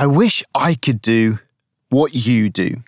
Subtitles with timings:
[0.00, 1.40] I wish I could do
[1.90, 2.82] what you do.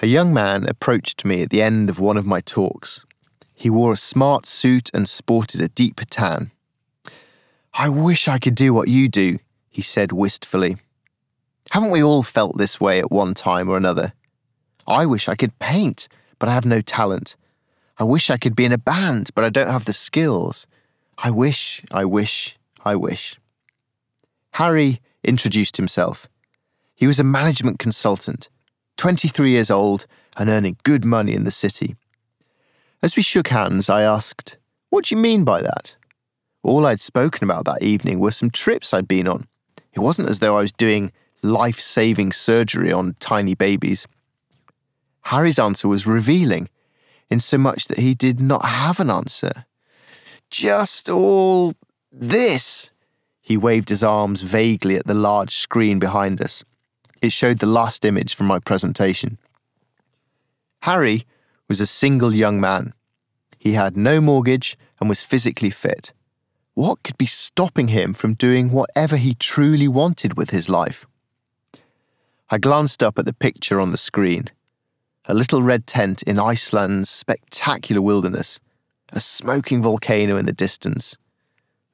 [0.00, 3.04] A young man approached me at the end of one of my talks.
[3.52, 6.52] He wore a smart suit and sported a deep tan.
[7.74, 10.76] I wish I could do what you do, he said wistfully.
[11.72, 14.12] Haven't we all felt this way at one time or another?
[14.86, 16.06] I wish I could paint,
[16.38, 17.34] but I have no talent.
[17.98, 20.68] I wish I could be in a band, but I don't have the skills.
[21.18, 23.34] I wish, I wish, I wish.
[24.52, 26.28] Harry introduced himself.
[26.94, 28.48] He was a management consultant,
[28.96, 31.96] 23 years old and earning good money in the city.
[33.02, 34.58] As we shook hands, I asked,
[34.90, 35.96] What do you mean by that?
[36.62, 39.46] All I'd spoken about that evening were some trips I'd been on.
[39.94, 44.06] It wasn't as though I was doing life saving surgery on tiny babies.
[45.22, 46.68] Harry's answer was revealing
[47.30, 49.64] in so much that he did not have an answer.
[50.50, 51.74] Just all
[52.12, 52.90] this.
[53.40, 56.64] He waved his arms vaguely at the large screen behind us.
[57.22, 59.38] It showed the last image from my presentation.
[60.82, 61.26] Harry
[61.68, 62.94] was a single young man.
[63.58, 66.12] He had no mortgage and was physically fit.
[66.74, 71.06] What could be stopping him from doing whatever he truly wanted with his life?
[72.48, 74.50] I glanced up at the picture on the screen
[75.26, 78.58] a little red tent in Iceland's spectacular wilderness,
[79.12, 81.16] a smoking volcano in the distance.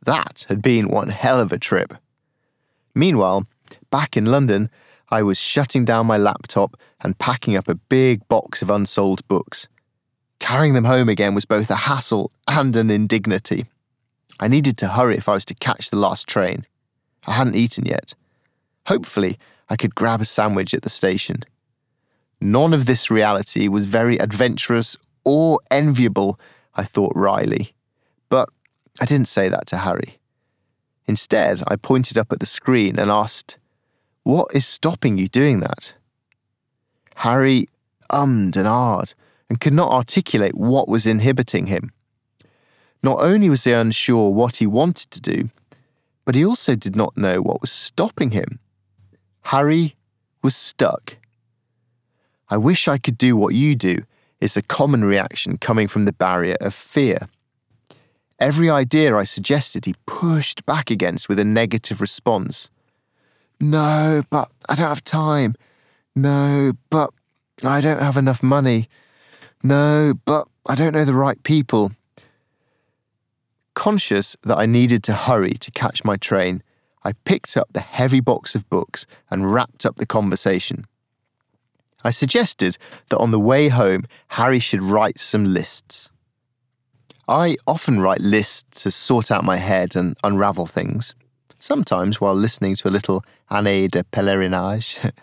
[0.06, 1.92] That had been one hell of a trip.
[2.94, 3.46] Meanwhile,
[3.90, 4.70] back in London,
[5.10, 9.68] I was shutting down my laptop and packing up a big box of unsold books.
[10.38, 13.66] Carrying them home again was both a hassle and an indignity.
[14.38, 16.66] I needed to hurry if I was to catch the last train.
[17.27, 18.14] I hadn't eaten yet.
[18.86, 21.42] Hopefully, I could grab a sandwich at the station.
[22.40, 26.38] None of this reality was very adventurous or enviable,
[26.77, 27.74] I thought wryly.
[29.00, 30.19] I didn't say that to Harry.
[31.06, 33.58] Instead, I pointed up at the screen and asked,
[34.22, 35.94] What is stopping you doing that?
[37.17, 37.69] Harry
[38.11, 39.14] ummed and ahed
[39.48, 41.92] and could not articulate what was inhibiting him.
[43.02, 45.51] Not only was he unsure what he wanted to do,
[46.24, 48.58] but he also did not know what was stopping him.
[49.42, 49.95] Harry
[50.42, 51.17] was stuck.
[52.48, 54.02] I wish I could do what you do
[54.40, 57.28] is a common reaction coming from the barrier of fear.
[58.39, 62.70] Every idea I suggested he pushed back against with a negative response.
[63.61, 65.55] No, but I don't have time.
[66.14, 67.11] No, but
[67.63, 68.89] I don't have enough money.
[69.63, 71.92] No, but I don't know the right people.
[73.75, 76.63] Conscious that I needed to hurry to catch my train,
[77.05, 80.86] I picked up the heavy box of books and wrapped up the conversation.
[82.05, 82.77] I suggested
[83.08, 86.11] that on the way home, Harry should write some lists.
[87.29, 91.14] I often write lists to sort out my head and unravel things,
[91.59, 95.13] sometimes while listening to a little Année de Pèlerinage.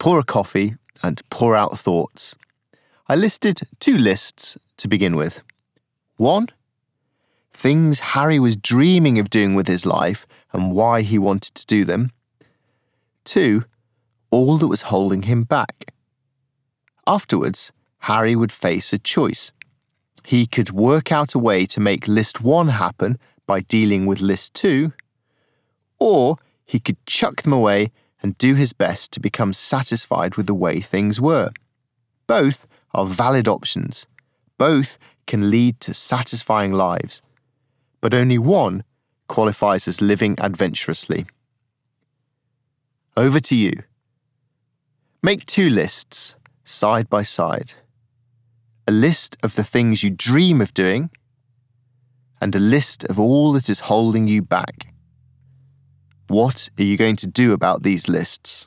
[0.00, 2.34] pour a coffee and pour out thoughts.
[3.06, 5.42] I listed two lists to begin with.
[6.16, 6.48] One,
[7.52, 11.84] things Harry was dreaming of doing with his life and why he wanted to do
[11.84, 12.10] them.
[13.24, 13.64] Two,
[14.30, 15.92] all that was holding him back.
[17.06, 19.52] Afterwards, Harry would face a choice.
[20.30, 23.18] He could work out a way to make list one happen
[23.48, 24.92] by dealing with list two,
[25.98, 27.90] or he could chuck them away
[28.22, 31.50] and do his best to become satisfied with the way things were.
[32.28, 34.06] Both are valid options.
[34.56, 37.22] Both can lead to satisfying lives.
[38.00, 38.84] But only one
[39.26, 41.26] qualifies as living adventurously.
[43.16, 43.82] Over to you.
[45.24, 47.74] Make two lists side by side.
[48.90, 51.10] A list of the things you dream of doing,
[52.40, 54.92] and a list of all that is holding you back.
[56.26, 58.66] What are you going to do about these lists?